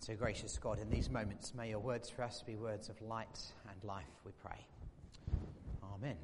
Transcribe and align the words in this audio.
And 0.00 0.06
so, 0.06 0.14
gracious 0.14 0.56
God, 0.56 0.78
in 0.78 0.88
these 0.88 1.10
moments, 1.10 1.52
may 1.54 1.68
your 1.68 1.78
words 1.78 2.08
for 2.08 2.22
us 2.22 2.42
be 2.42 2.56
words 2.56 2.88
of 2.88 2.98
light 3.02 3.38
and 3.68 3.84
life, 3.84 4.06
we 4.24 4.32
pray. 4.42 4.56
Amen. 5.94 6.16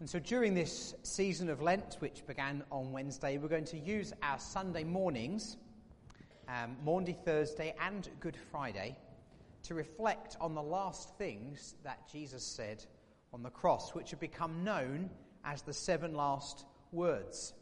And 0.00 0.08
so, 0.08 0.18
during 0.18 0.54
this 0.54 0.94
season 1.02 1.50
of 1.50 1.60
Lent, 1.60 1.96
which 1.98 2.26
began 2.26 2.64
on 2.72 2.90
Wednesday, 2.90 3.36
we're 3.36 3.48
going 3.48 3.66
to 3.66 3.78
use 3.78 4.14
our 4.22 4.38
Sunday 4.38 4.82
mornings, 4.82 5.58
um, 6.48 6.74
Maundy 6.82 7.18
Thursday 7.22 7.74
and 7.78 8.08
Good 8.20 8.38
Friday, 8.50 8.96
to 9.64 9.74
reflect 9.74 10.38
on 10.40 10.54
the 10.54 10.62
last 10.62 11.18
things 11.18 11.74
that 11.84 12.10
Jesus 12.10 12.42
said 12.42 12.82
on 13.34 13.42
the 13.42 13.50
cross, 13.50 13.94
which 13.94 14.10
have 14.10 14.20
become 14.20 14.64
known 14.64 15.10
as 15.44 15.60
the 15.60 15.74
seven 15.74 16.14
last 16.14 16.64
words. 16.92 17.52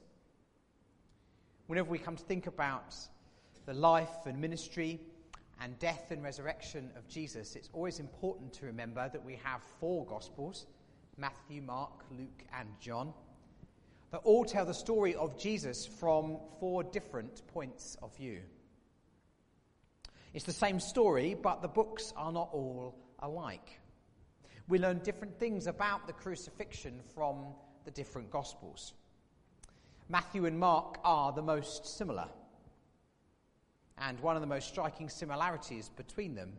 Whenever 1.70 1.88
we 1.88 2.00
come 2.00 2.16
to 2.16 2.24
think 2.24 2.48
about 2.48 2.96
the 3.64 3.72
life 3.72 4.26
and 4.26 4.40
ministry 4.40 4.98
and 5.60 5.78
death 5.78 6.10
and 6.10 6.20
resurrection 6.20 6.90
of 6.96 7.06
Jesus, 7.06 7.54
it's 7.54 7.68
always 7.72 8.00
important 8.00 8.52
to 8.54 8.66
remember 8.66 9.08
that 9.12 9.24
we 9.24 9.38
have 9.44 9.62
four 9.78 10.04
Gospels 10.04 10.66
Matthew, 11.16 11.62
Mark, 11.62 11.92
Luke, 12.10 12.42
and 12.58 12.68
John 12.80 13.12
that 14.10 14.20
all 14.24 14.44
tell 14.44 14.64
the 14.64 14.74
story 14.74 15.14
of 15.14 15.38
Jesus 15.38 15.86
from 15.86 16.38
four 16.58 16.82
different 16.82 17.46
points 17.46 17.96
of 18.02 18.16
view. 18.16 18.40
It's 20.34 20.46
the 20.46 20.52
same 20.52 20.80
story, 20.80 21.36
but 21.40 21.62
the 21.62 21.68
books 21.68 22.12
are 22.16 22.32
not 22.32 22.48
all 22.52 22.96
alike. 23.20 23.78
We 24.66 24.80
learn 24.80 24.98
different 25.04 25.38
things 25.38 25.68
about 25.68 26.08
the 26.08 26.14
crucifixion 26.14 26.98
from 27.14 27.54
the 27.84 27.92
different 27.92 28.28
Gospels. 28.28 28.92
Matthew 30.10 30.46
and 30.46 30.58
Mark 30.58 30.98
are 31.04 31.30
the 31.30 31.40
most 31.40 31.86
similar. 31.86 32.26
And 33.96 34.18
one 34.18 34.34
of 34.34 34.42
the 34.42 34.48
most 34.48 34.66
striking 34.66 35.08
similarities 35.08 35.88
between 35.90 36.34
them 36.34 36.52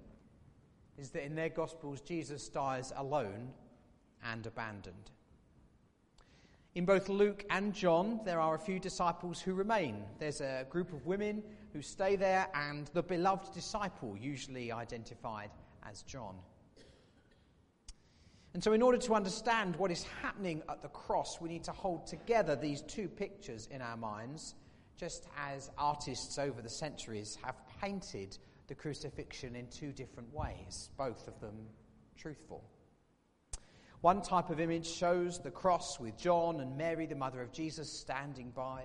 is 0.97 1.09
that 1.09 1.25
in 1.25 1.35
their 1.35 1.49
Gospels, 1.49 1.99
Jesus 1.99 2.47
dies 2.47 2.93
alone 2.95 3.49
and 4.23 4.47
abandoned. 4.47 5.11
In 6.75 6.85
both 6.85 7.09
Luke 7.09 7.43
and 7.49 7.73
John, 7.73 8.21
there 8.23 8.39
are 8.39 8.55
a 8.55 8.59
few 8.59 8.79
disciples 8.79 9.41
who 9.41 9.53
remain. 9.53 10.01
There's 10.17 10.39
a 10.39 10.65
group 10.69 10.93
of 10.93 11.05
women 11.05 11.43
who 11.73 11.81
stay 11.81 12.15
there, 12.15 12.47
and 12.53 12.89
the 12.93 13.03
beloved 13.03 13.53
disciple, 13.53 14.15
usually 14.17 14.71
identified 14.71 15.49
as 15.83 16.03
John. 16.03 16.37
And 18.53 18.63
so, 18.63 18.73
in 18.73 18.81
order 18.81 18.97
to 18.97 19.15
understand 19.15 19.77
what 19.77 19.91
is 19.91 20.03
happening 20.21 20.61
at 20.67 20.81
the 20.81 20.89
cross, 20.89 21.39
we 21.39 21.47
need 21.47 21.63
to 21.65 21.71
hold 21.71 22.05
together 22.05 22.55
these 22.55 22.81
two 22.81 23.07
pictures 23.07 23.67
in 23.71 23.81
our 23.81 23.95
minds, 23.95 24.55
just 24.97 25.27
as 25.37 25.71
artists 25.77 26.37
over 26.37 26.61
the 26.61 26.69
centuries 26.69 27.37
have 27.43 27.55
painted 27.81 28.37
the 28.67 28.75
crucifixion 28.75 29.55
in 29.55 29.67
two 29.67 29.93
different 29.93 30.33
ways, 30.33 30.89
both 30.97 31.27
of 31.27 31.39
them 31.39 31.55
truthful. 32.17 32.63
One 34.01 34.21
type 34.21 34.49
of 34.49 34.59
image 34.59 34.87
shows 34.87 35.39
the 35.39 35.51
cross 35.51 35.99
with 35.99 36.17
John 36.17 36.59
and 36.59 36.75
Mary, 36.75 37.05
the 37.05 37.15
mother 37.15 37.41
of 37.41 37.51
Jesus, 37.53 37.91
standing 37.91 38.49
by. 38.51 38.83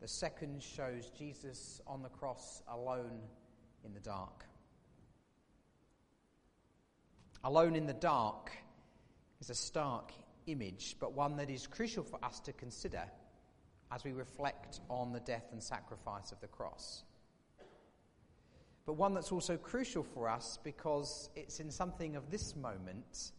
The 0.00 0.08
second 0.08 0.62
shows 0.62 1.10
Jesus 1.10 1.80
on 1.86 2.02
the 2.02 2.08
cross 2.08 2.62
alone 2.68 3.20
in 3.84 3.92
the 3.92 4.00
dark. 4.00 4.44
Alone 7.44 7.74
in 7.74 7.86
the 7.86 7.94
dark 7.94 8.52
is 9.40 9.50
a 9.50 9.54
stark 9.54 10.12
image, 10.46 10.96
but 11.00 11.12
one 11.12 11.36
that 11.36 11.50
is 11.50 11.66
crucial 11.66 12.02
for 12.02 12.22
us 12.24 12.40
to 12.40 12.52
consider 12.52 13.02
as 13.90 14.04
we 14.04 14.12
reflect 14.12 14.80
on 14.88 15.12
the 15.12 15.20
death 15.20 15.46
and 15.52 15.62
sacrifice 15.62 16.32
of 16.32 16.40
the 16.40 16.46
cross. 16.46 17.04
But 18.86 18.94
one 18.94 19.14
that's 19.14 19.32
also 19.32 19.56
crucial 19.56 20.02
for 20.02 20.28
us 20.28 20.58
because 20.62 21.28
it's 21.36 21.60
in 21.60 21.70
something 21.70 22.16
of 22.16 22.30
this 22.30 22.56
moment 22.56 23.32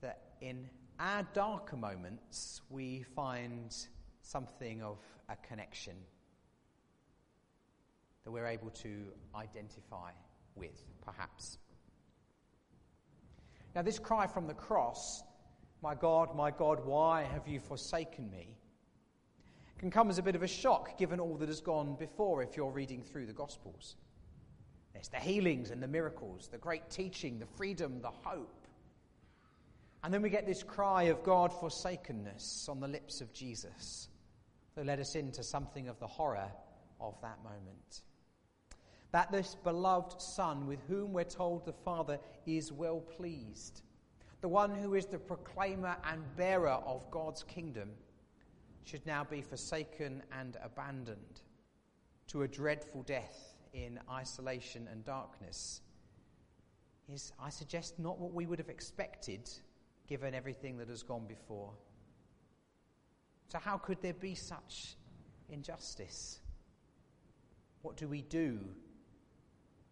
that 0.00 0.22
in 0.40 0.68
our 0.98 1.22
darker 1.34 1.76
moments 1.76 2.60
we 2.68 3.04
find 3.14 3.74
something 4.22 4.82
of 4.82 4.98
a 5.28 5.36
connection 5.36 5.94
that 8.24 8.32
we're 8.32 8.46
able 8.46 8.70
to 8.70 9.04
identify 9.34 10.10
with, 10.54 10.84
perhaps. 11.04 11.58
Now, 13.78 13.82
this 13.82 14.00
cry 14.00 14.26
from 14.26 14.48
the 14.48 14.54
cross, 14.54 15.22
My 15.82 15.94
God, 15.94 16.34
my 16.34 16.50
God, 16.50 16.84
why 16.84 17.22
have 17.22 17.46
you 17.46 17.60
forsaken 17.60 18.28
me? 18.28 18.56
can 19.78 19.88
come 19.88 20.10
as 20.10 20.18
a 20.18 20.22
bit 20.24 20.34
of 20.34 20.42
a 20.42 20.48
shock 20.48 20.98
given 20.98 21.20
all 21.20 21.36
that 21.36 21.48
has 21.48 21.60
gone 21.60 21.94
before 21.94 22.42
if 22.42 22.56
you're 22.56 22.72
reading 22.72 23.04
through 23.04 23.26
the 23.26 23.32
Gospels. 23.32 23.94
There's 24.94 25.06
the 25.06 25.18
healings 25.18 25.70
and 25.70 25.80
the 25.80 25.86
miracles, 25.86 26.48
the 26.48 26.58
great 26.58 26.90
teaching, 26.90 27.38
the 27.38 27.46
freedom, 27.46 28.00
the 28.02 28.10
hope. 28.10 28.66
And 30.02 30.12
then 30.12 30.22
we 30.22 30.28
get 30.28 30.44
this 30.44 30.64
cry 30.64 31.04
of 31.04 31.22
God 31.22 31.52
forsakenness 31.52 32.68
on 32.68 32.80
the 32.80 32.88
lips 32.88 33.20
of 33.20 33.32
Jesus 33.32 34.08
that 34.74 34.86
led 34.86 34.98
us 34.98 35.14
into 35.14 35.44
something 35.44 35.86
of 35.86 36.00
the 36.00 36.08
horror 36.08 36.50
of 37.00 37.14
that 37.22 37.38
moment 37.44 38.02
that 39.12 39.32
this 39.32 39.56
beloved 39.64 40.20
Son, 40.20 40.66
with 40.66 40.80
whom 40.88 41.12
we're 41.12 41.24
told 41.24 41.64
the 41.64 41.72
Father 41.72 42.18
is 42.46 42.72
well 42.72 43.00
pleased, 43.00 43.82
the 44.40 44.48
one 44.48 44.74
who 44.74 44.94
is 44.94 45.06
the 45.06 45.18
proclaimer 45.18 45.96
and 46.10 46.22
bearer 46.36 46.78
of 46.86 47.10
God's 47.10 47.42
kingdom, 47.42 47.90
should 48.84 49.04
now 49.06 49.24
be 49.24 49.42
forsaken 49.42 50.22
and 50.38 50.56
abandoned 50.62 51.40
to 52.28 52.42
a 52.42 52.48
dreadful 52.48 53.02
death 53.02 53.54
in 53.72 53.98
isolation 54.10 54.88
and 54.90 55.04
darkness, 55.04 55.80
is, 57.12 57.32
I 57.40 57.50
suggest, 57.50 57.98
not 57.98 58.18
what 58.18 58.32
we 58.32 58.46
would 58.46 58.58
have 58.58 58.68
expected 58.68 59.48
given 60.06 60.34
everything 60.34 60.78
that 60.78 60.88
has 60.88 61.02
gone 61.02 61.26
before. 61.26 61.72
So, 63.48 63.58
how 63.58 63.78
could 63.78 64.00
there 64.02 64.14
be 64.14 64.34
such 64.34 64.96
injustice? 65.48 66.40
What 67.82 67.96
do 67.96 68.08
we 68.08 68.22
do 68.22 68.58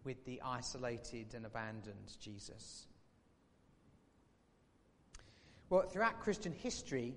with 0.06 0.24
the 0.24 0.40
isolated 0.42 1.34
and 1.34 1.44
abandoned 1.44 2.16
Jesus? 2.20 2.86
Well, 5.68 5.82
throughout 5.82 6.20
Christian 6.20 6.52
history, 6.52 7.14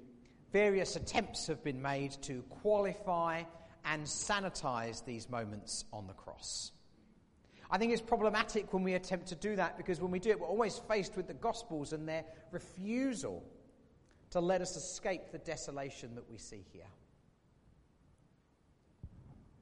various 0.52 0.96
attempts 0.96 1.48
have 1.48 1.64
been 1.64 1.82
made 1.82 2.12
to 2.24 2.42
qualify 2.50 3.44
and 3.86 4.04
sanitize 4.04 5.06
these 5.06 5.30
moments 5.30 5.86
on 5.94 6.08
the 6.08 6.14
cross. 6.14 6.72
I 7.72 7.78
think 7.78 7.94
it's 7.94 8.02
problematic 8.02 8.74
when 8.74 8.82
we 8.82 8.96
attempt 8.96 9.28
to 9.28 9.36
do 9.36 9.56
that 9.56 9.78
because 9.78 10.02
when 10.02 10.10
we 10.10 10.20
do 10.20 10.32
it, 10.32 10.40
we're 10.40 10.48
always 10.48 10.80
faced 10.90 11.16
with 11.16 11.28
the 11.28 11.36
Gospels 11.36 11.94
and 11.94 12.10
their 12.10 12.26
refusal 12.52 13.44
to 14.32 14.40
let 14.40 14.62
us 14.62 14.76
escape 14.76 15.32
the 15.32 15.38
desolation 15.38 16.16
that 16.16 16.30
we 16.30 16.40
see 16.40 16.66
here. 16.74 16.90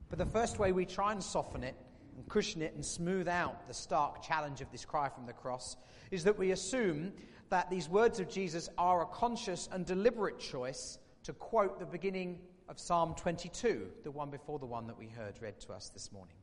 But 0.10 0.20
the 0.20 0.26
first 0.26 0.58
way 0.58 0.72
we 0.72 0.86
try 0.86 1.12
and 1.12 1.22
soften 1.22 1.64
it 1.64 1.76
and 2.18 2.28
cushion 2.28 2.62
it 2.62 2.74
and 2.74 2.86
smooth 2.86 3.28
out 3.28 3.68
the 3.68 3.74
stark 3.74 4.22
challenge 4.22 4.60
of 4.60 4.72
this 4.72 4.84
cry 4.84 5.08
from 5.08 5.26
the 5.26 5.34
cross 5.34 5.78
is 6.12 6.24
that 6.24 6.38
we 6.38 6.52
assume 6.52 7.14
that 7.50 7.70
these 7.70 7.88
words 7.88 8.20
of 8.20 8.28
Jesus 8.28 8.70
are 8.78 9.04
a 9.04 9.06
conscious 9.06 9.70
and 9.72 9.86
deliberate 9.86 10.40
choice 10.40 10.98
to 11.24 11.34
quote 11.34 11.80
the 11.80 11.86
beginning 11.86 12.40
of 12.68 12.80
Psalm 12.80 13.14
22, 13.16 13.88
the 14.04 14.12
one 14.12 14.30
before 14.30 14.60
the 14.60 14.66
one 14.66 14.88
that 14.88 14.98
we 14.98 15.08
heard 15.08 15.36
read 15.42 15.60
to 15.62 15.72
us 15.72 15.90
this 15.90 16.12
morning. 16.12 16.36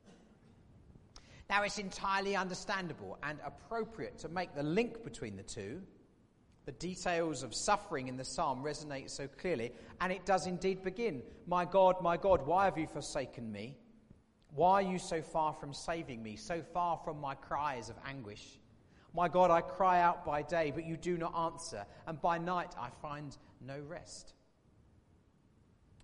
Now, 1.50 1.62
it's 1.62 1.78
entirely 1.78 2.36
understandable 2.36 3.18
and 3.22 3.38
appropriate 3.44 4.18
to 4.18 4.28
make 4.28 4.54
the 4.54 4.62
link 4.62 5.04
between 5.04 5.36
the 5.36 5.42
two. 5.42 5.82
The 6.64 6.72
details 6.72 7.42
of 7.42 7.54
suffering 7.54 8.08
in 8.08 8.16
the 8.16 8.24
psalm 8.24 8.62
resonate 8.62 9.10
so 9.10 9.28
clearly, 9.28 9.72
and 10.00 10.10
it 10.10 10.24
does 10.24 10.46
indeed 10.46 10.82
begin 10.82 11.22
My 11.46 11.66
God, 11.66 12.00
my 12.00 12.16
God, 12.16 12.46
why 12.46 12.64
have 12.64 12.78
you 12.78 12.86
forsaken 12.86 13.52
me? 13.52 13.76
Why 14.54 14.75
are 14.75 14.82
you 14.82 14.99
so 14.99 15.20
far 15.20 15.52
from 15.52 15.75
saving 15.75 16.23
me, 16.23 16.37
so 16.37 16.62
far 16.62 16.96
from 17.05 17.20
my 17.20 17.34
cries 17.34 17.88
of 17.88 17.96
anguish? 18.06 18.61
My 19.12 19.28
God, 19.28 19.50
I 19.50 19.61
cry 19.61 20.00
out 20.00 20.25
by 20.25 20.43
day, 20.43 20.73
but 20.73 20.87
you 20.87 20.96
do 20.96 21.17
not 21.17 21.37
answer, 21.37 21.84
and 22.06 22.20
by 22.20 22.38
night 22.38 22.75
I 22.78 22.90
find 23.02 23.37
no 23.61 23.81
rest. 23.81 24.34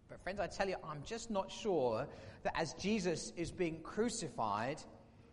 But, 0.08 0.20
friends, 0.22 0.40
I 0.40 0.48
tell 0.48 0.68
you, 0.68 0.76
I'm 0.82 1.02
just 1.04 1.30
not 1.30 1.50
sure 1.50 2.08
that 2.42 2.58
as 2.58 2.74
Jesus 2.74 3.32
is 3.36 3.52
being 3.52 3.80
crucified, 3.82 4.82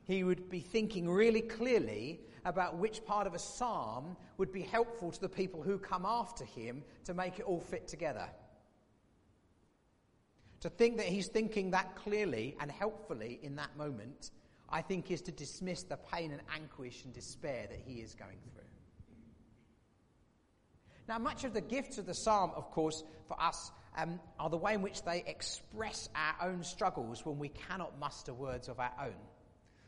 he 0.03 0.23
would 0.23 0.49
be 0.49 0.59
thinking 0.59 1.09
really 1.09 1.41
clearly 1.41 2.21
about 2.45 2.77
which 2.77 3.03
part 3.03 3.25
of 3.25 3.33
a 3.33 3.39
psalm 3.39 4.15
would 4.37 4.51
be 4.51 4.61
helpful 4.61 5.11
to 5.11 5.19
the 5.19 5.29
people 5.29 5.61
who 5.63 5.79
come 5.79 6.05
after 6.05 6.45
him 6.45 6.83
to 7.05 7.15
make 7.15 7.39
it 7.39 7.45
all 7.45 7.59
fit 7.59 7.87
together. 7.87 8.29
To 10.61 10.69
think 10.69 10.97
that 10.97 11.05
he's 11.05 11.27
thinking 11.27 11.71
that 11.71 11.95
clearly 11.95 12.55
and 12.59 12.71
helpfully 12.71 13.39
in 13.43 13.55
that 13.57 13.77
moment, 13.77 14.31
I 14.69 14.81
think 14.81 15.11
is 15.11 15.21
to 15.23 15.31
dismiss 15.31 15.83
the 15.83 15.97
pain 15.97 16.31
and 16.31 16.41
anguish 16.53 17.03
and 17.05 17.13
despair 17.13 17.67
that 17.69 17.79
he 17.85 18.01
is 18.01 18.15
going 18.15 18.39
through. 18.53 18.63
Now, 21.07 21.19
much 21.19 21.45
of 21.45 21.53
the 21.53 21.61
gifts 21.61 21.97
of 21.97 22.05
the 22.05 22.13
psalm, 22.13 22.51
of 22.55 22.69
course, 22.71 23.03
for 23.27 23.41
us 23.41 23.71
um, 23.95 24.19
are 24.39 24.49
the 24.49 24.57
way 24.57 24.73
in 24.73 24.81
which 24.81 25.03
they 25.03 25.23
express 25.25 26.09
our 26.15 26.49
own 26.49 26.63
struggles 26.63 27.25
when 27.25 27.39
we 27.39 27.49
cannot 27.49 27.97
muster 27.97 28.33
words 28.33 28.67
of 28.67 28.79
our 28.79 28.91
own. 29.01 29.15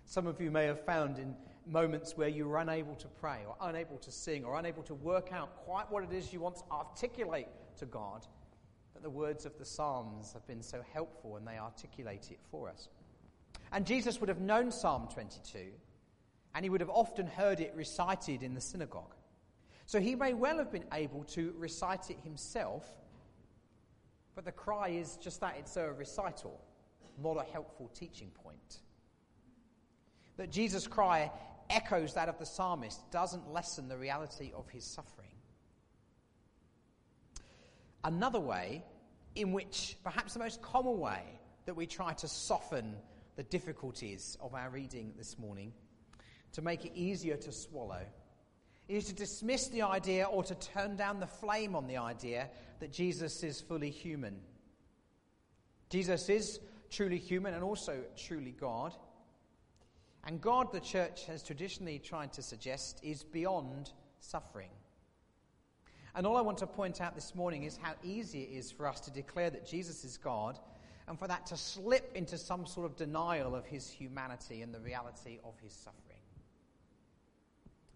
Some 0.06 0.27
of 0.27 0.39
you 0.39 0.50
may 0.50 0.65
have 0.65 0.86
found 0.86 1.19
in 1.19 1.36
moments 1.68 2.15
where 2.15 2.30
you 2.30 2.48
were 2.48 2.57
unable 2.57 2.95
to 2.95 3.07
pray 3.07 3.42
or 3.45 3.56
unable 3.69 3.98
to 3.98 4.12
sing 4.12 4.45
or 4.45 4.57
unable 4.57 4.81
to 4.83 4.95
work 4.95 5.31
out 5.33 5.56
quite 5.65 5.92
what 5.92 6.04
it 6.04 6.13
is 6.13 6.33
you 6.33 6.39
want 6.39 6.56
to 6.56 6.63
articulate 6.72 7.48
to 7.77 7.86
God, 7.86 8.25
that 9.00 9.04
the 9.04 9.10
words 9.10 9.46
of 9.46 9.57
the 9.57 9.63
Psalms 9.63 10.34
have 10.34 10.46
been 10.46 10.62
so 10.62 10.84
helpful 10.94 11.38
and 11.38 11.48
they 11.48 11.57
articulate 11.57 12.31
it 12.31 12.40
for 12.51 12.68
us. 12.68 12.90
And 13.72 13.86
Jesus 13.86 14.19
would 14.19 14.28
have 14.28 14.42
known 14.42 14.72
Psalm 14.72 15.07
22, 15.13 15.68
and 16.54 16.66
he 16.66 16.69
would 16.69 16.81
have 16.81 16.90
often 16.90 17.25
heard 17.25 17.62
it 17.62 17.72
recited 17.75 18.44
in 18.44 18.54
the 18.54 18.62
synagogue. 18.62 19.16
So 19.86 20.01
he 20.01 20.16
may 20.16 20.34
well 20.34 20.57
have 20.57 20.69
been 20.72 20.84
able 20.92 21.24
to 21.25 21.54
recite 21.57 22.10
it 22.10 22.19
himself, 22.24 22.86
but 24.36 24.44
the 24.44 24.51
cry 24.51 24.90
is 24.90 25.16
just 25.18 25.40
that 25.40 25.56
it's 25.57 25.78
a 25.78 25.94
recital, 25.94 26.60
not 27.24 27.38
a 27.38 27.51
helpful 27.54 27.90
teaching 27.94 28.31
point. 28.44 28.80
That 30.36 30.51
Jesus' 30.51 30.88
cry 30.88 31.31
echoes 31.69 32.16
that 32.16 32.28
of 32.28 32.38
the 32.38 32.46
psalmist 32.46 33.10
doesn't 33.12 33.54
lessen 33.54 33.88
the 33.88 33.98
reality 33.98 34.51
of 34.54 34.68
his 34.69 34.84
suffering. 34.84 35.30
Another 38.04 38.40
way, 38.40 38.84
in 39.36 39.51
which 39.51 39.98
perhaps 40.04 40.34
the 40.34 40.40
most 40.40 40.62
common 40.62 41.00
way 41.00 41.24
that 41.66 41.75
we 41.75 41.86
try 41.86 42.13
to 42.13 42.28
soften 42.28 42.96
the 43.36 43.44
difficulties 43.44 44.38
of 44.42 44.54
our 44.54 44.69
reading 44.69 45.13
this 45.18 45.38
morning, 45.38 45.74
to 46.54 46.62
make 46.62 46.86
it 46.86 46.92
easier 46.96 47.38
to 47.38 47.51
swallow, 47.51 48.01
is 48.88 49.06
to 49.06 49.13
dismiss 49.13 49.68
the 49.68 49.84
idea 49.84 50.25
or 50.25 50.44
to 50.44 50.56
turn 50.56 50.96
down 50.96 51.19
the 51.19 51.28
flame 51.28 51.75
on 51.75 51.86
the 51.88 51.98
idea 51.98 52.50
that 52.80 52.92
Jesus 52.92 53.44
is 53.44 53.62
fully 53.62 53.92
human. 53.92 54.40
Jesus 55.90 56.28
is 56.30 56.60
truly 56.90 57.18
human 57.18 57.54
and 57.54 57.63
also 57.63 58.00
truly 58.18 58.56
God. 58.60 58.96
And 60.25 60.42
God, 60.42 60.72
the 60.72 60.80
church 60.80 61.25
has 61.25 61.44
traditionally 61.44 62.00
tried 62.00 62.34
to 62.34 62.42
suggest, 62.42 63.00
is 63.04 63.24
beyond 63.24 63.92
suffering. 64.19 64.72
And 66.15 66.25
all 66.25 66.38
I 66.38 66.41
want 66.41 66.57
to 66.59 66.67
point 66.67 67.01
out 67.01 67.15
this 67.15 67.35
morning 67.35 67.63
is 67.63 67.77
how 67.81 67.94
easy 68.03 68.41
it 68.41 68.57
is 68.57 68.71
for 68.71 68.88
us 68.88 69.00
to 69.01 69.11
declare 69.11 69.50
that 69.50 69.65
Jesus 69.67 70.03
is 70.03 70.17
God 70.17 70.59
and 71.07 71.17
for 71.17 71.27
that 71.27 71.45
to 71.47 71.57
slip 71.57 72.11
into 72.15 72.38
some 72.38 72.65
sort 72.65 72.85
of 72.85 72.95
denial 72.95 73.56
of 73.56 73.65
his 73.65 73.89
humanity 73.89 74.61
and 74.61 74.73
the 74.73 74.79
reality 74.79 75.39
of 75.44 75.53
his 75.61 75.73
suffering. 75.73 76.19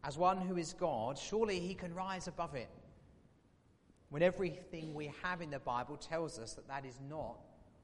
As 0.03 0.17
one 0.17 0.37
who 0.37 0.57
is 0.57 0.73
God, 0.73 1.17
surely 1.17 1.59
he 1.59 1.73
can 1.73 1.93
rise 1.93 2.27
above 2.27 2.55
it. 2.55 2.69
When 4.09 4.21
everything 4.21 4.93
we 4.93 5.11
have 5.23 5.41
in 5.41 5.49
the 5.49 5.59
Bible 5.59 5.97
tells 5.97 6.37
us 6.37 6.53
that 6.53 6.67
that 6.67 6.85
is 6.85 6.99
not 7.09 7.37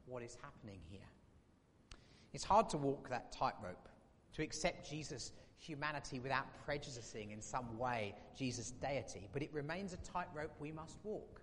what 0.06 0.22
is 0.22 0.38
happening 0.42 0.80
here. 0.90 1.00
It's 2.34 2.44
hard 2.44 2.70
to 2.70 2.78
walk 2.78 3.10
that 3.10 3.32
tightrope 3.32 3.88
to 4.34 4.44
accept 4.44 4.90
Jesus' 4.90 5.32
humanity 5.60 6.20
without 6.20 6.46
prejudicing 6.66 7.32
in 7.32 7.42
some 7.42 7.78
way 7.78 8.16
Jesus' 8.38 8.72
deity, 8.72 9.28
but 9.34 9.44
it 9.44 9.54
remains 9.54 9.94
a 9.94 9.98
tightrope 9.98 10.52
we 10.60 10.72
must 10.72 10.98
walk. 11.04 11.42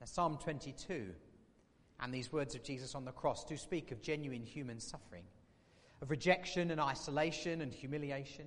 Now, 0.00 0.06
Psalm 0.06 0.38
22 0.42 1.10
and 2.00 2.12
these 2.12 2.32
words 2.32 2.54
of 2.54 2.62
Jesus 2.62 2.94
on 2.94 3.04
the 3.04 3.12
cross 3.12 3.44
do 3.44 3.56
speak 3.56 3.92
of 3.92 4.02
genuine 4.02 4.42
human 4.42 4.80
suffering, 4.80 5.24
of 6.02 6.10
rejection 6.10 6.70
and 6.70 6.80
isolation 6.80 7.60
and 7.60 7.72
humiliation, 7.72 8.46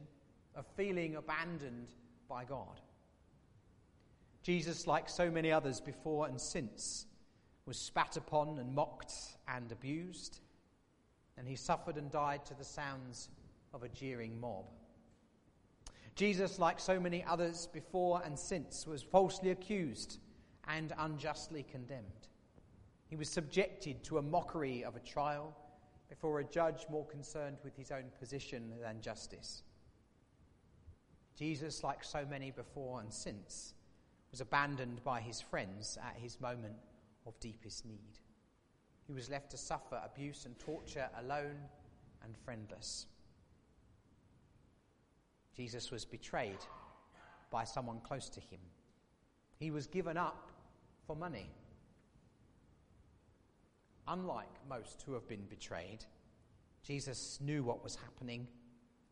of 0.55 0.65
feeling 0.75 1.15
abandoned 1.15 1.87
by 2.27 2.43
God. 2.43 2.81
Jesus, 4.43 4.87
like 4.87 5.09
so 5.09 5.29
many 5.29 5.51
others 5.51 5.79
before 5.79 6.27
and 6.27 6.39
since, 6.39 7.05
was 7.65 7.77
spat 7.77 8.17
upon 8.17 8.59
and 8.59 8.73
mocked 8.73 9.11
and 9.47 9.71
abused 9.71 10.39
and 11.37 11.47
he 11.47 11.55
suffered 11.55 11.97
and 11.97 12.11
died 12.11 12.45
to 12.45 12.53
the 12.53 12.63
sounds 12.63 13.29
of 13.73 13.83
a 13.83 13.89
jeering 13.89 14.39
mob. 14.39 14.65
Jesus, 16.15 16.57
like 16.57 16.79
so 16.79 16.99
many 16.99 17.23
others 17.23 17.67
before 17.71 18.21
and 18.25 18.37
since, 18.37 18.87
was 18.87 19.03
falsely 19.03 19.51
accused 19.51 20.17
and 20.67 20.93
unjustly 20.97 21.63
condemned. 21.63 22.27
He 23.07 23.15
was 23.15 23.29
subjected 23.29 24.03
to 24.05 24.17
a 24.17 24.21
mockery 24.21 24.83
of 24.83 24.95
a 24.95 24.99
trial 24.99 25.55
before 26.09 26.39
a 26.39 26.43
judge 26.43 26.85
more 26.89 27.05
concerned 27.05 27.57
with 27.63 27.75
his 27.75 27.91
own 27.91 28.05
position 28.19 28.73
than 28.81 29.01
justice. 29.01 29.61
Jesus, 31.37 31.83
like 31.83 32.03
so 32.03 32.25
many 32.27 32.49
before 32.49 32.99
and 32.99 33.13
since, 33.13 33.75
was 34.31 34.41
abandoned 34.41 35.03
by 35.03 35.21
his 35.21 35.39
friends 35.39 35.97
at 36.03 36.19
his 36.19 36.41
moment 36.41 36.77
of 37.25 37.39
deepest 37.39 37.85
need. 37.85 38.17
He 39.07 39.13
was 39.13 39.29
left 39.29 39.49
to 39.51 39.57
suffer 39.57 40.01
abuse 40.03 40.45
and 40.45 40.59
torture 40.59 41.09
alone 41.19 41.55
and 42.23 42.37
friendless. 42.37 43.07
Jesus 45.55 45.91
was 45.91 46.03
betrayed 46.03 46.59
by 47.49 47.63
someone 47.63 48.01
close 48.01 48.29
to 48.29 48.41
him. 48.41 48.59
He 49.57 49.71
was 49.71 49.87
given 49.87 50.17
up 50.17 50.51
for 51.07 51.15
money. 51.15 51.49
Unlike 54.09 54.53
most 54.69 55.03
who 55.05 55.13
have 55.13 55.27
been 55.27 55.45
betrayed, 55.49 56.05
Jesus 56.83 57.39
knew 57.41 57.63
what 57.63 57.83
was 57.83 57.95
happening 57.95 58.47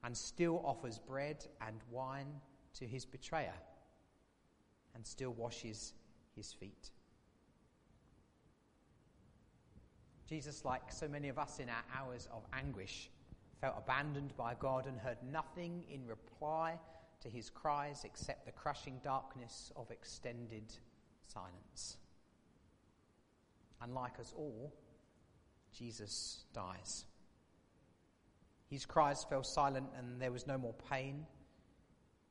and 0.04 0.16
still 0.16 0.62
offers 0.66 1.00
bread 1.00 1.46
and 1.66 1.78
wine 1.90 2.28
to 2.76 2.86
his 2.86 3.06
betrayer 3.06 3.56
and 4.94 5.06
still 5.06 5.32
washes 5.32 5.94
his 6.36 6.54
feet. 6.54 6.92
Jesus, 10.28 10.66
like 10.66 10.92
so 10.92 11.08
many 11.08 11.30
of 11.30 11.38
us 11.38 11.60
in 11.60 11.70
our 11.70 11.84
hours 11.96 12.28
of 12.34 12.44
anguish, 12.54 13.10
felt 13.62 13.76
abandoned 13.78 14.36
by 14.36 14.56
God 14.60 14.88
and 14.88 15.00
heard 15.00 15.18
nothing 15.32 15.84
in 15.90 16.06
reply 16.06 16.80
to 17.22 17.30
his 17.30 17.50
cries 17.50 18.04
except 18.04 18.46
the 18.46 18.52
crushing 18.52 19.00
darkness 19.04 19.72
of 19.76 19.90
extended 19.92 20.74
silence. 21.28 21.98
And 23.82 23.94
like 23.94 24.20
us 24.20 24.34
all, 24.36 24.74
Jesus 25.78 26.46
dies. 26.54 27.06
His 28.68 28.86
cries 28.86 29.24
fell 29.30 29.44
silent, 29.44 29.88
and 29.98 30.20
there 30.20 30.32
was 30.32 30.48
no 30.48 30.58
more 30.58 30.74
pain, 30.90 31.26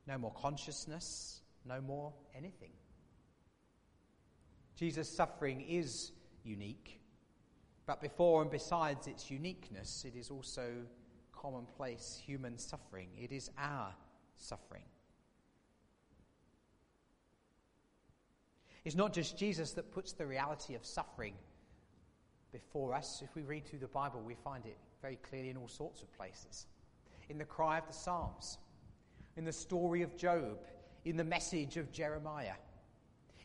no 0.07 0.19
more 0.19 0.33
consciousness, 0.33 1.43
no 1.65 1.81
more 1.81 2.13
anything. 2.37 2.73
Jesus' 4.77 5.17
suffering 5.17 5.61
is 5.61 6.11
unique 6.43 7.01
but 7.87 8.01
before 8.01 8.43
and 8.43 8.51
besides 8.51 9.07
its 9.07 9.31
uniqueness, 9.31 10.05
it 10.07 10.17
is 10.17 10.31
also 10.31 10.71
commonplace 11.33 12.21
human 12.25 12.57
suffering. 12.57 13.09
It 13.21 13.31
is 13.31 13.51
our 13.59 13.95
suffering. 14.37 14.85
It's 18.85 18.95
not 18.95 19.13
just 19.13 19.39
Jesus 19.39 19.73
that 19.73 19.93
puts 19.93 20.13
the 20.13 20.27
reality 20.27 20.75
of 20.75 20.85
suffering 20.85 21.35
before 22.53 22.95
us. 22.95 23.23
If 23.23 23.35
we 23.35 23.43
read 23.43 23.67
through 23.67 23.79
the 23.81 23.89
Bible, 23.89 24.23
we 24.25 24.35
find 24.35 24.65
it 24.67 24.77
very 25.01 25.17
clearly 25.17 25.51
in 25.51 25.57
all 25.57 25.69
sorts 25.69 26.03
of 26.03 26.13
places. 26.17 26.67
In 27.29 27.39
the 27.39 27.45
cry 27.45 27.79
of 27.79 27.87
the 27.87 27.93
Psalms, 27.93 28.59
in 29.37 29.45
the 29.45 29.53
story 29.53 30.03
of 30.03 30.17
Job, 30.17 30.59
in 31.05 31.17
the 31.17 31.25
message 31.25 31.77
of 31.77 31.93
Jeremiah. 31.93 32.55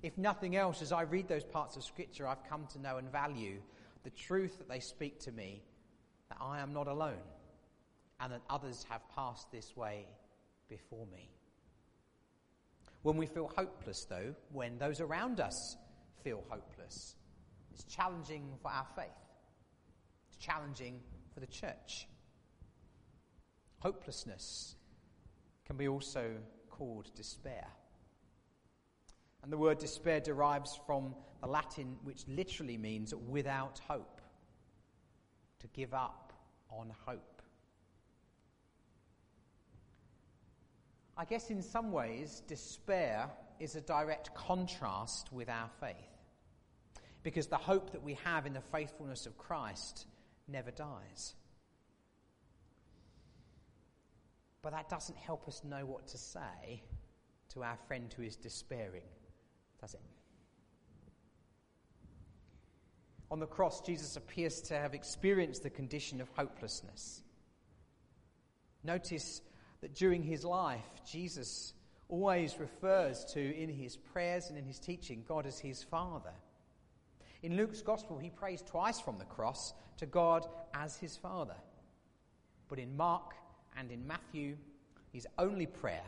If 0.02 0.18
nothing 0.18 0.56
else, 0.56 0.82
as 0.82 0.92
I 0.92 1.02
read 1.02 1.28
those 1.28 1.44
parts 1.44 1.76
of 1.76 1.84
Scripture, 1.84 2.28
I've 2.28 2.44
come 2.50 2.68
to 2.74 2.80
know 2.80 2.98
and 2.98 3.12
value 3.12 3.60
the 4.04 4.10
truth 4.10 4.58
that 4.58 4.70
they 4.70 4.80
speak 4.80 5.20
to 5.22 5.32
me 5.32 5.64
that 6.30 6.38
I 6.42 6.60
am 6.60 6.74
not 6.74 6.88
alone 6.88 7.22
and 8.20 8.34
that 8.34 8.42
others 8.50 8.86
have 8.90 9.02
passed 9.16 9.52
this 9.52 9.76
way 9.76 10.06
before 10.70 11.06
me. 11.12 11.30
When 13.02 13.18
we 13.18 13.26
feel 13.26 13.52
hopeless, 13.56 14.06
though, 14.10 14.36
when 14.52 14.78
those 14.78 15.00
around 15.00 15.40
us 15.40 15.78
feel 16.24 16.44
hopeless, 16.50 17.16
it's 17.72 17.84
challenging 17.86 18.58
for 18.62 18.70
our 18.70 18.86
faith. 18.96 19.08
It's 20.28 20.38
challenging 20.38 21.00
for 21.34 21.40
the 21.40 21.48
church. 21.48 22.08
Hopelessness 23.80 24.76
can 25.66 25.78
be 25.78 25.88
also 25.88 26.36
called 26.70 27.10
despair. 27.16 27.68
And 29.44 29.52
the 29.52 29.58
word 29.58 29.80
despair 29.80 30.20
derives 30.20 30.80
from 30.86 31.16
the 31.42 31.48
Latin, 31.48 31.98
which 32.04 32.28
literally 32.28 32.78
means 32.78 33.14
without 33.16 33.80
hope, 33.88 34.22
to 35.60 35.68
give 35.68 35.94
up 35.94 36.34
on 36.70 36.92
hope. 37.06 37.42
I 41.18 41.26
guess 41.26 41.50
in 41.50 41.62
some 41.62 41.92
ways, 41.92 42.44
despair 42.48 43.30
is 43.60 43.76
a 43.76 43.82
direct 43.82 44.34
contrast 44.36 45.32
with 45.34 45.50
our 45.50 45.70
faith. 45.80 45.96
Because 47.24 47.48
the 47.48 47.58
hope 47.58 47.92
that 47.92 48.02
we 48.02 48.14
have 48.24 48.46
in 48.46 48.54
the 48.54 48.62
faithfulness 48.62 49.26
of 49.26 49.38
Christ 49.38 50.08
never 50.48 50.72
dies. 50.72 51.36
But 54.62 54.72
that 54.72 54.90
doesn't 54.90 55.18
help 55.18 55.48
us 55.48 55.62
know 55.64 55.86
what 55.86 56.08
to 56.08 56.18
say 56.18 56.84
to 57.54 57.64
our 57.64 57.78
friend 57.88 58.14
who 58.16 58.24
is 58.24 58.36
despairing, 58.36 59.04
that's 59.82 59.94
it. 59.94 60.02
On 63.32 63.40
the 63.40 63.46
cross, 63.46 63.82
Jesus 63.82 64.16
appears 64.16 64.62
to 64.62 64.74
have 64.74 64.94
experienced 64.94 65.64
the 65.64 65.70
condition 65.70 66.20
of 66.20 66.30
hopelessness. 66.36 67.22
Notice 68.84 69.42
that 69.82 69.94
during 69.94 70.24
his 70.24 70.44
life, 70.44 70.88
Jesus 71.10 71.74
always 72.08 72.60
refers 72.60 73.24
to 73.34 73.56
in 73.56 73.70
his 73.70 73.96
prayers 73.96 74.50
and 74.50 74.58
in 74.58 74.66
his 74.66 74.80
teaching 74.80 75.24
God 75.28 75.46
as 75.46 75.60
his 75.60 75.84
Father. 75.84 76.34
In 77.44 77.56
Luke's 77.56 77.82
Gospel, 77.82 78.18
he 78.18 78.32
prays 78.32 78.64
twice 78.64 79.00
from 79.00 79.20
the 79.20 79.26
cross 79.26 79.74
to 79.98 80.06
God 80.06 80.48
as 80.74 80.98
his 80.98 81.16
Father. 81.16 81.56
But 82.68 82.80
in 82.80 82.98
Mark 82.98 83.34
and 83.78 83.92
in 83.92 84.08
Matthew, 84.08 84.58
his 85.12 85.28
only 85.38 85.68
prayer 85.68 86.04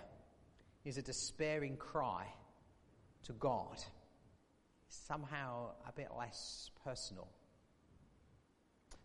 is 0.84 0.98
a 0.98 1.02
despairing 1.04 1.78
cry 1.78 2.26
to 3.24 3.34
God. 3.34 3.78
is 3.78 3.86
Somehow 4.90 5.72
a 5.88 5.92
bit 5.92 6.10
less 6.18 6.70
personal. 6.84 7.28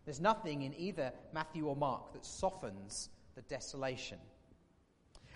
There's 0.05 0.21
nothing 0.21 0.61
in 0.61 0.73
either 0.75 1.11
Matthew 1.33 1.65
or 1.65 1.75
Mark 1.75 2.13
that 2.13 2.25
softens 2.25 3.09
the 3.35 3.41
desolation. 3.43 4.19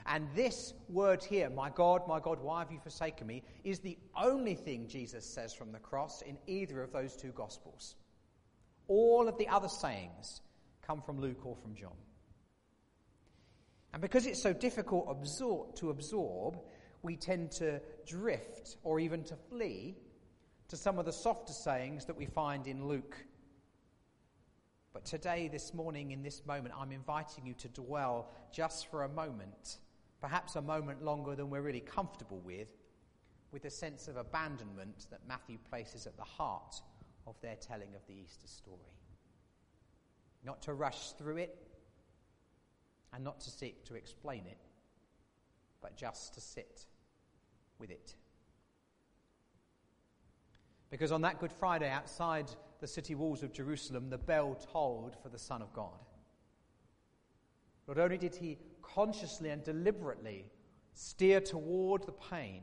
And 0.05 0.27
this 0.35 0.73
word 0.89 1.23
here, 1.23 1.49
my 1.49 1.69
God, 1.69 2.07
my 2.07 2.19
God, 2.19 2.39
why 2.39 2.59
have 2.59 2.71
you 2.71 2.79
forsaken 2.79 3.27
me, 3.27 3.43
is 3.63 3.79
the 3.79 3.97
only 4.15 4.55
thing 4.55 4.87
Jesus 4.87 5.25
says 5.25 5.53
from 5.53 5.71
the 5.71 5.79
cross 5.79 6.21
in 6.21 6.37
either 6.47 6.81
of 6.81 6.91
those 6.91 7.15
two 7.15 7.31
Gospels. 7.31 7.95
All 8.87 9.27
of 9.27 9.37
the 9.37 9.47
other 9.47 9.67
sayings 9.67 10.41
come 10.81 11.01
from 11.01 11.19
Luke 11.19 11.45
or 11.45 11.55
from 11.55 11.75
John. 11.75 11.97
And 13.93 14.01
because 14.01 14.25
it's 14.25 14.41
so 14.41 14.53
difficult 14.53 15.07
absor- 15.07 15.75
to 15.75 15.89
absorb, 15.89 16.57
we 17.03 17.15
tend 17.15 17.51
to 17.51 17.81
drift 18.05 18.77
or 18.83 18.99
even 18.99 19.23
to 19.25 19.35
flee 19.49 19.95
to 20.67 20.77
some 20.77 20.99
of 20.99 21.05
the 21.05 21.11
softer 21.11 21.53
sayings 21.53 22.05
that 22.05 22.15
we 22.15 22.25
find 22.25 22.67
in 22.67 22.87
Luke. 22.87 23.17
But 24.93 25.05
today, 25.05 25.49
this 25.51 25.73
morning, 25.73 26.11
in 26.11 26.21
this 26.21 26.45
moment, 26.45 26.73
I'm 26.77 26.91
inviting 26.91 27.45
you 27.45 27.53
to 27.55 27.69
dwell 27.69 28.31
just 28.53 28.89
for 28.91 29.03
a 29.03 29.09
moment, 29.09 29.77
perhaps 30.19 30.55
a 30.55 30.61
moment 30.61 31.03
longer 31.03 31.35
than 31.35 31.49
we're 31.49 31.61
really 31.61 31.81
comfortable 31.81 32.41
with, 32.43 32.67
with 33.51 33.63
the 33.63 33.69
sense 33.69 34.07
of 34.07 34.17
abandonment 34.17 35.07
that 35.11 35.21
Matthew 35.27 35.57
places 35.69 36.07
at 36.07 36.17
the 36.17 36.23
heart 36.23 36.81
of 37.25 37.35
their 37.41 37.55
telling 37.55 37.95
of 37.95 38.05
the 38.07 38.13
Easter 38.13 38.47
story. 38.47 38.77
Not 40.43 40.61
to 40.63 40.73
rush 40.73 41.11
through 41.13 41.37
it, 41.37 41.57
and 43.13 43.23
not 43.23 43.41
to 43.41 43.49
seek 43.49 43.83
to 43.85 43.95
explain 43.95 44.45
it, 44.47 44.57
but 45.81 45.97
just 45.97 46.33
to 46.35 46.41
sit 46.41 46.85
with 47.81 47.91
it. 47.91 48.15
Because 50.91 51.11
on 51.11 51.21
that 51.21 51.39
Good 51.39 51.51
Friday, 51.51 51.89
outside 51.89 52.49
the 52.79 52.87
city 52.87 53.15
walls 53.15 53.43
of 53.43 53.51
Jerusalem, 53.51 54.09
the 54.09 54.17
bell 54.17 54.55
tolled 54.71 55.17
for 55.21 55.29
the 55.29 55.39
Son 55.39 55.61
of 55.61 55.73
God. 55.73 56.05
Not 57.87 57.97
only 57.97 58.17
did 58.17 58.35
he 58.35 58.59
consciously 58.81 59.49
and 59.49 59.63
deliberately 59.63 60.45
steer 60.93 61.41
toward 61.41 62.05
the 62.05 62.11
pain, 62.11 62.61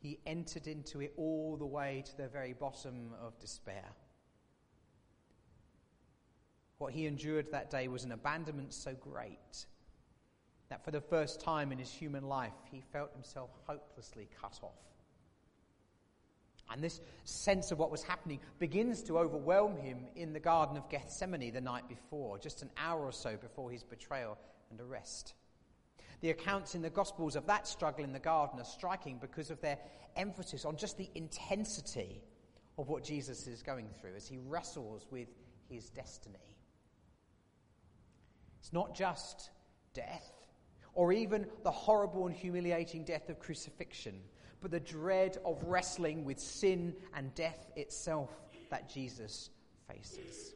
he 0.00 0.18
entered 0.26 0.66
into 0.66 1.00
it 1.00 1.12
all 1.16 1.56
the 1.56 1.66
way 1.66 2.02
to 2.06 2.16
the 2.16 2.28
very 2.28 2.52
bottom 2.52 3.10
of 3.20 3.38
despair. 3.38 3.86
What 6.78 6.92
he 6.92 7.06
endured 7.06 7.50
that 7.52 7.70
day 7.70 7.88
was 7.88 8.04
an 8.04 8.12
abandonment 8.12 8.74
so 8.74 8.94
great 8.94 9.66
that 10.68 10.84
for 10.84 10.90
the 10.90 11.00
first 11.00 11.40
time 11.40 11.72
in 11.72 11.78
his 11.78 11.90
human 11.90 12.28
life, 12.28 12.52
he 12.70 12.82
felt 12.92 13.12
himself 13.12 13.50
hopelessly 13.66 14.28
cut 14.40 14.58
off. 14.62 14.78
And 16.70 16.82
this 16.82 17.00
sense 17.24 17.70
of 17.70 17.78
what 17.78 17.90
was 17.90 18.02
happening 18.02 18.40
begins 18.58 19.02
to 19.02 19.18
overwhelm 19.18 19.76
him 19.76 20.06
in 20.16 20.32
the 20.32 20.40
Garden 20.40 20.76
of 20.76 20.88
Gethsemane 20.88 21.52
the 21.52 21.60
night 21.60 21.88
before, 21.88 22.38
just 22.38 22.62
an 22.62 22.70
hour 22.78 23.04
or 23.04 23.12
so 23.12 23.36
before 23.36 23.70
his 23.70 23.84
betrayal 23.84 24.38
and 24.70 24.80
arrest. 24.80 25.34
The 26.22 26.30
accounts 26.30 26.74
in 26.74 26.80
the 26.80 26.88
Gospels 26.88 27.36
of 27.36 27.46
that 27.46 27.68
struggle 27.68 28.02
in 28.02 28.12
the 28.12 28.18
garden 28.18 28.58
are 28.58 28.64
striking 28.64 29.18
because 29.20 29.50
of 29.50 29.60
their 29.60 29.78
emphasis 30.16 30.64
on 30.64 30.76
just 30.76 30.96
the 30.96 31.10
intensity 31.14 32.22
of 32.78 32.88
what 32.88 33.04
Jesus 33.04 33.46
is 33.46 33.62
going 33.62 33.88
through 34.00 34.14
as 34.16 34.26
he 34.26 34.38
wrestles 34.38 35.06
with 35.10 35.28
his 35.68 35.90
destiny. 35.90 36.56
It's 38.60 38.72
not 38.72 38.94
just 38.94 39.50
death, 39.92 40.32
or 40.94 41.12
even 41.12 41.46
the 41.62 41.70
horrible 41.70 42.26
and 42.26 42.34
humiliating 42.34 43.04
death 43.04 43.28
of 43.28 43.38
crucifixion, 43.38 44.20
but 44.60 44.70
the 44.70 44.80
dread 44.80 45.38
of 45.44 45.62
wrestling 45.64 46.24
with 46.24 46.38
sin 46.38 46.94
and 47.14 47.34
death 47.34 47.70
itself 47.76 48.30
that 48.70 48.88
Jesus 48.88 49.50
faces. 49.88 50.54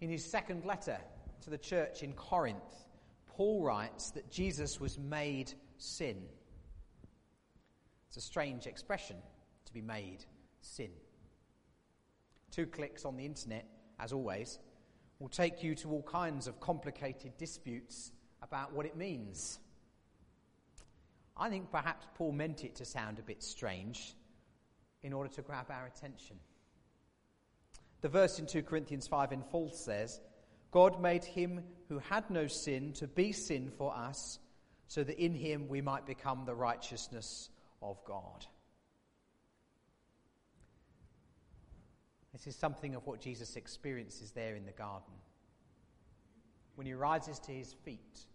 In 0.00 0.10
his 0.10 0.24
second 0.24 0.64
letter 0.64 0.98
to 1.42 1.50
the 1.50 1.58
church 1.58 2.02
in 2.02 2.12
Corinth, 2.12 2.86
Paul 3.26 3.62
writes 3.62 4.10
that 4.12 4.30
Jesus 4.30 4.80
was 4.80 4.98
made 4.98 5.52
sin. 5.76 6.22
It's 8.08 8.16
a 8.16 8.20
strange 8.20 8.66
expression 8.66 9.16
to 9.64 9.72
be 9.72 9.82
made 9.82 10.24
sin. 10.60 10.90
Two 12.50 12.66
clicks 12.66 13.04
on 13.04 13.16
the 13.16 13.24
internet, 13.24 13.66
as 13.98 14.12
always, 14.12 14.58
will 15.18 15.28
take 15.28 15.62
you 15.62 15.74
to 15.76 15.90
all 15.90 16.02
kinds 16.02 16.46
of 16.46 16.60
complicated 16.60 17.36
disputes 17.36 18.12
about 18.42 18.72
what 18.72 18.86
it 18.86 18.96
means. 18.96 19.58
I 21.36 21.48
think 21.48 21.70
perhaps 21.70 22.06
Paul 22.14 22.32
meant 22.32 22.64
it 22.64 22.76
to 22.76 22.84
sound 22.84 23.18
a 23.18 23.22
bit 23.22 23.42
strange 23.42 24.14
in 25.02 25.12
order 25.12 25.30
to 25.34 25.42
grab 25.42 25.66
our 25.70 25.86
attention. 25.86 26.36
The 28.00 28.08
verse 28.08 28.38
in 28.38 28.46
2 28.46 28.62
Corinthians 28.62 29.06
5 29.06 29.32
in 29.32 29.42
full 29.42 29.70
says, 29.70 30.20
God 30.70 31.00
made 31.00 31.24
him 31.24 31.62
who 31.88 31.98
had 31.98 32.28
no 32.30 32.46
sin 32.46 32.92
to 32.94 33.06
be 33.06 33.32
sin 33.32 33.70
for 33.76 33.96
us, 33.96 34.38
so 34.86 35.02
that 35.02 35.22
in 35.22 35.34
him 35.34 35.68
we 35.68 35.80
might 35.80 36.06
become 36.06 36.44
the 36.44 36.54
righteousness 36.54 37.50
of 37.82 38.02
God. 38.04 38.46
This 42.38 42.54
is 42.54 42.56
something 42.56 42.94
of 42.94 43.04
what 43.04 43.20
Jesus 43.20 43.56
experiences 43.56 44.30
there 44.30 44.54
in 44.54 44.64
the 44.64 44.70
garden. 44.70 45.12
When 46.76 46.86
he 46.86 46.94
rises 46.94 47.40
to 47.40 47.52
his 47.52 47.72
feet 47.72 48.26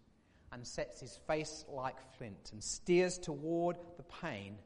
and 0.52 0.66
sets 0.66 1.00
his 1.00 1.18
face 1.26 1.64
like 1.70 1.96
flint 2.18 2.50
and 2.52 2.62
steers 2.62 3.16
toward 3.16 3.76
the 3.96 4.02
pain, 4.02 4.58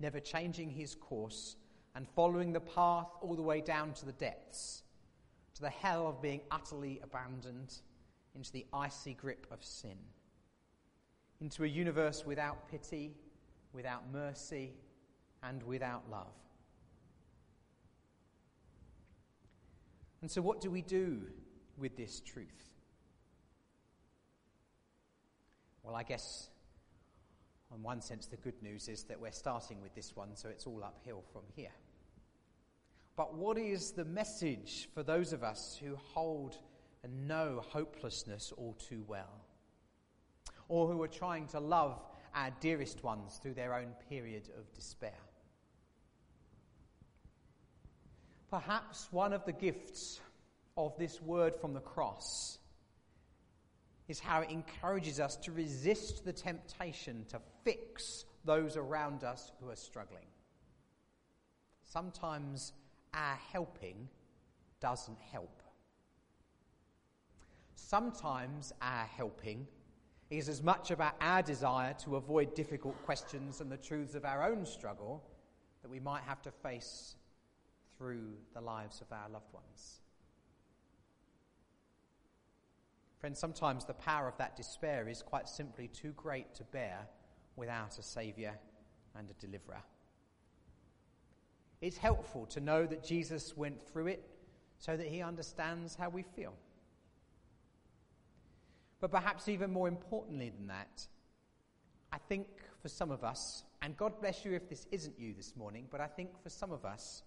never 0.00 0.18
changing 0.18 0.70
his 0.70 0.96
course 0.96 1.54
and 1.94 2.08
following 2.16 2.52
the 2.52 2.60
path 2.60 3.06
all 3.20 3.36
the 3.36 3.42
way 3.42 3.60
down 3.60 3.92
to 3.94 4.06
the 4.06 4.12
depths, 4.12 4.82
to 5.54 5.62
the 5.62 5.70
hell 5.70 6.08
of 6.08 6.20
being 6.20 6.40
utterly 6.50 6.98
abandoned, 7.04 7.80
into 8.34 8.50
the 8.50 8.66
icy 8.72 9.14
grip 9.14 9.46
of 9.52 9.62
sin, 9.64 9.98
into 11.40 11.62
a 11.62 11.68
universe 11.68 12.24
without 12.26 12.68
pity, 12.68 13.12
without 13.72 14.02
mercy, 14.12 14.72
and 15.44 15.62
without 15.62 16.02
love. 16.10 16.34
And 20.22 20.30
so, 20.30 20.42
what 20.42 20.60
do 20.60 20.70
we 20.70 20.82
do 20.82 21.22
with 21.78 21.96
this 21.96 22.20
truth? 22.20 22.70
Well, 25.82 25.94
I 25.94 26.02
guess, 26.02 26.50
in 27.74 27.82
one 27.82 28.02
sense, 28.02 28.26
the 28.26 28.36
good 28.36 28.62
news 28.62 28.88
is 28.88 29.04
that 29.04 29.18
we're 29.18 29.32
starting 29.32 29.80
with 29.80 29.94
this 29.94 30.14
one, 30.14 30.36
so 30.36 30.48
it's 30.48 30.66
all 30.66 30.84
uphill 30.84 31.24
from 31.32 31.42
here. 31.56 31.72
But 33.16 33.34
what 33.34 33.58
is 33.58 33.92
the 33.92 34.04
message 34.04 34.88
for 34.94 35.02
those 35.02 35.32
of 35.32 35.42
us 35.42 35.78
who 35.82 35.96
hold 35.96 36.58
and 37.02 37.26
know 37.26 37.62
hopelessness 37.66 38.52
all 38.56 38.74
too 38.74 39.04
well? 39.06 39.44
Or 40.68 40.86
who 40.86 41.02
are 41.02 41.08
trying 41.08 41.46
to 41.48 41.60
love 41.60 42.00
our 42.34 42.50
dearest 42.60 43.02
ones 43.02 43.40
through 43.42 43.54
their 43.54 43.74
own 43.74 43.94
period 44.08 44.50
of 44.56 44.72
despair? 44.74 45.18
Perhaps 48.50 49.08
one 49.12 49.32
of 49.32 49.44
the 49.44 49.52
gifts 49.52 50.20
of 50.76 50.96
this 50.98 51.22
word 51.22 51.54
from 51.54 51.72
the 51.72 51.80
cross 51.80 52.58
is 54.08 54.18
how 54.18 54.40
it 54.40 54.50
encourages 54.50 55.20
us 55.20 55.36
to 55.36 55.52
resist 55.52 56.24
the 56.24 56.32
temptation 56.32 57.24
to 57.28 57.40
fix 57.64 58.24
those 58.44 58.76
around 58.76 59.22
us 59.22 59.52
who 59.60 59.70
are 59.70 59.76
struggling. 59.76 60.26
Sometimes 61.84 62.72
our 63.14 63.38
helping 63.52 64.08
doesn't 64.80 65.18
help. 65.30 65.62
Sometimes 67.76 68.72
our 68.82 69.04
helping 69.04 69.66
is 70.30 70.48
as 70.48 70.62
much 70.62 70.90
about 70.90 71.14
our 71.20 71.42
desire 71.42 71.94
to 72.04 72.16
avoid 72.16 72.54
difficult 72.54 73.00
questions 73.04 73.60
and 73.60 73.70
the 73.70 73.76
truths 73.76 74.14
of 74.14 74.24
our 74.24 74.48
own 74.48 74.66
struggle 74.66 75.22
that 75.82 75.88
we 75.88 76.00
might 76.00 76.22
have 76.22 76.42
to 76.42 76.50
face 76.50 77.14
through 78.00 78.32
the 78.54 78.60
lives 78.62 79.02
of 79.02 79.12
our 79.12 79.28
loved 79.30 79.52
ones. 79.52 80.00
Friends, 83.18 83.38
sometimes 83.38 83.84
the 83.84 83.92
power 83.92 84.26
of 84.26 84.38
that 84.38 84.56
despair 84.56 85.06
is 85.06 85.20
quite 85.20 85.46
simply 85.46 85.88
too 85.88 86.12
great 86.16 86.54
to 86.54 86.64
bear 86.64 87.06
without 87.56 87.98
a 87.98 88.02
Saviour 88.02 88.52
and 89.14 89.28
a 89.28 89.34
Deliverer. 89.34 89.82
It's 91.82 91.98
helpful 91.98 92.46
to 92.46 92.60
know 92.60 92.86
that 92.86 93.04
Jesus 93.04 93.54
went 93.54 93.82
through 93.82 94.06
it 94.06 94.24
so 94.78 94.96
that 94.96 95.06
he 95.06 95.20
understands 95.20 95.94
how 95.94 96.08
we 96.08 96.22
feel. 96.22 96.54
But 98.98 99.10
perhaps 99.10 99.46
even 99.46 99.70
more 99.70 99.88
importantly 99.88 100.52
than 100.56 100.68
that, 100.68 101.06
I 102.10 102.16
think 102.16 102.46
for 102.80 102.88
some 102.88 103.10
of 103.10 103.24
us, 103.24 103.64
and 103.82 103.94
God 103.98 104.18
bless 104.22 104.42
you 104.42 104.54
if 104.54 104.70
this 104.70 104.86
isn't 104.90 105.18
you 105.18 105.34
this 105.34 105.54
morning, 105.54 105.86
but 105.90 106.00
I 106.00 106.06
think 106.06 106.42
for 106.42 106.48
some 106.48 106.72
of 106.72 106.86
us, 106.86 107.24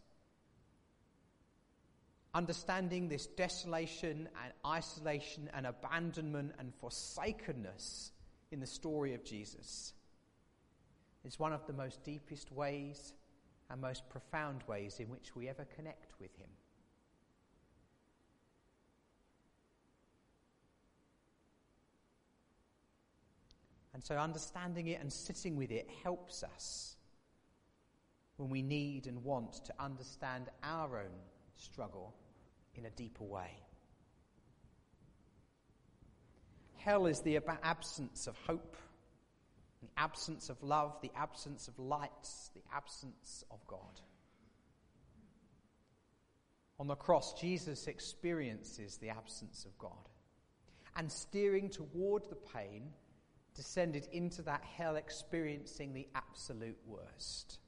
understanding 2.34 3.08
this 3.08 3.28
desolation 3.28 4.28
and 4.44 4.54
isolation 4.66 5.50
and 5.54 5.68
abandonment 5.68 6.54
and 6.58 6.74
forsakenness 6.80 8.12
in 8.52 8.60
the 8.60 8.68
story 8.68 9.14
of 9.14 9.24
Jesus 9.24 9.94
is 11.24 11.40
one 11.40 11.54
of 11.54 11.66
the 11.68 11.74
most 11.74 12.04
deepest 12.04 12.52
ways 12.52 13.14
and 13.70 13.80
most 13.80 14.10
profound 14.10 14.64
ways 14.68 15.00
in 15.00 15.10
which 15.10 15.36
we 15.36 15.48
ever 15.48 15.66
connect 15.76 16.20
with 16.20 16.36
Him. 16.36 16.50
And 23.94 24.04
so 24.04 24.16
understanding 24.16 24.88
it 24.88 25.00
and 25.00 25.14
sitting 25.14 25.56
with 25.56 25.72
it 25.72 25.88
helps 26.02 26.44
us 26.44 26.96
when 28.38 28.50
we 28.50 28.64
need 28.64 29.06
and 29.06 29.24
want 29.24 29.66
to 29.66 29.74
understand 29.80 30.50
our 30.64 30.98
own 30.98 31.12
struggle 31.56 32.14
in 32.76 32.86
a 32.86 32.90
deeper 32.92 33.24
way. 33.24 33.52
Hell 36.76 37.06
is 37.06 37.22
the 37.22 37.40
absence 37.64 38.28
of 38.28 38.38
hope, 38.46 38.76
the 39.82 39.90
absence 39.98 40.50
of 40.50 40.62
love, 40.62 40.98
the 41.02 41.12
absence 41.16 41.68
of 41.68 41.80
light, 41.80 42.28
the 42.54 42.64
absence 42.74 43.44
of 43.52 43.66
God. 43.68 44.02
On 46.80 46.88
the 46.88 46.96
cross, 46.96 47.34
Jesus 47.40 47.88
experiences 47.88 48.98
the 48.98 49.10
absence 49.10 49.66
of 49.66 49.78
God. 49.78 50.10
And 50.96 51.12
steering 51.12 51.70
toward 51.70 52.30
the 52.30 52.36
pain, 52.36 52.92
descended 53.56 54.08
into 54.12 54.42
that 54.42 54.64
hell 54.64 54.96
experiencing 54.96 55.94
the 55.94 56.08
absolute 56.16 56.78
worst. 56.86 57.60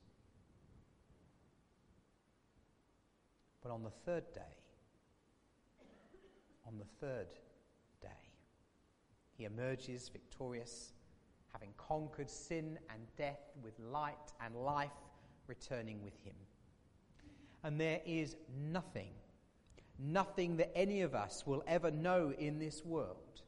But 3.66 3.74
on 3.74 3.82
the 3.82 3.90
third 3.90 4.32
day, 4.32 4.42
on 6.68 6.78
the 6.78 6.86
third 7.02 7.30
day, 8.00 8.08
he 9.36 9.46
emerges 9.46 10.08
victorious, 10.08 10.94
having 11.52 11.72
conquered 11.76 12.30
sin 12.30 12.78
and 12.92 13.02
death 13.18 13.42
with 13.64 13.74
light 13.80 14.34
and 14.40 14.56
life 14.56 14.92
returning 15.48 16.04
with 16.04 16.14
him. 16.24 16.36
And 17.64 17.82
there 17.82 18.02
is 18.06 18.36
nothing, 18.56 19.10
nothing 19.98 20.58
that 20.58 20.72
any 20.78 21.02
of 21.02 21.16
us 21.16 21.48
will 21.48 21.64
ever 21.66 21.90
know 21.90 22.36
in 22.38 22.60
this 22.60 22.86
world 22.86 23.42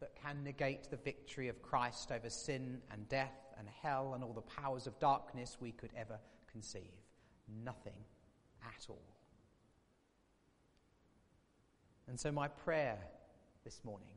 that 0.00 0.16
can 0.20 0.42
negate 0.42 0.90
the 0.90 0.96
victory 0.96 1.46
of 1.46 1.62
Christ 1.62 2.10
over 2.10 2.28
sin 2.28 2.80
and 2.90 3.08
death 3.08 3.54
and 3.56 3.68
hell 3.82 4.14
and 4.14 4.24
all 4.24 4.32
the 4.32 4.40
powers 4.40 4.88
of 4.88 4.98
darkness 4.98 5.58
we 5.60 5.70
could 5.70 5.92
ever 5.96 6.18
conceive. 6.50 6.90
Nothing 7.64 7.94
at 8.66 8.86
all. 8.88 9.16
And 12.08 12.18
so, 12.18 12.30
my 12.30 12.48
prayer 12.48 12.98
this 13.64 13.80
morning 13.84 14.08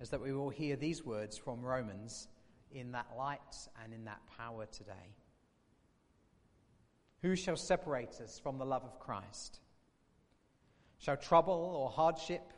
is 0.00 0.10
that 0.10 0.20
we 0.20 0.32
will 0.32 0.50
hear 0.50 0.76
these 0.76 1.04
words 1.04 1.36
from 1.36 1.62
Romans 1.62 2.28
in 2.72 2.92
that 2.92 3.06
light 3.16 3.56
and 3.82 3.92
in 3.92 4.04
that 4.04 4.20
power 4.36 4.66
today. 4.66 5.14
Who 7.22 7.36
shall 7.36 7.56
separate 7.56 8.20
us 8.22 8.38
from 8.38 8.58
the 8.58 8.64
love 8.64 8.84
of 8.84 8.98
Christ? 8.98 9.60
Shall 10.98 11.16
trouble 11.16 11.74
or 11.76 11.90
hardship 11.90 12.52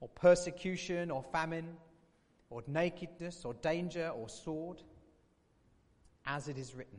or 0.00 0.08
persecution 0.08 1.10
or 1.10 1.22
famine 1.22 1.76
or 2.50 2.62
nakedness 2.66 3.44
or 3.44 3.54
danger 3.54 4.08
or 4.08 4.28
sword? 4.28 4.82
As 6.24 6.48
it 6.48 6.58
is 6.58 6.74
written, 6.74 6.98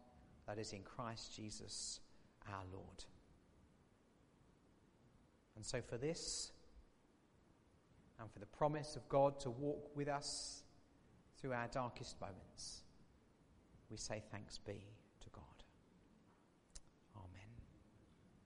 that 0.47 0.57
is 0.57 0.73
in 0.73 0.81
Christ 0.83 1.35
Jesus 1.35 1.99
our 2.47 2.63
Lord. 2.73 3.05
And 5.55 5.65
so, 5.65 5.81
for 5.81 5.97
this, 5.97 6.51
and 8.19 8.31
for 8.31 8.39
the 8.39 8.45
promise 8.45 8.95
of 8.95 9.07
God 9.09 9.39
to 9.41 9.49
walk 9.49 9.95
with 9.95 10.07
us 10.07 10.63
through 11.39 11.53
our 11.53 11.67
darkest 11.67 12.19
moments, 12.21 12.81
we 13.89 13.97
say 13.97 14.21
thanks 14.31 14.57
be. 14.57 14.83